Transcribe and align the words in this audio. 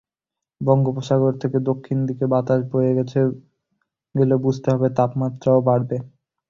বঙ্গোপসাগর 0.61 1.33
থেকে 1.41 1.57
দক্ষিণ 1.69 1.97
দিকের 2.07 2.27
বাতাস 2.27 2.61
বয়ে 2.71 2.91
গেলে 4.15 4.35
বুঝতে 4.43 4.67
হবে 4.73 4.87
তাপমাত্রাও 4.97 5.59
বাড়বে। 5.67 5.97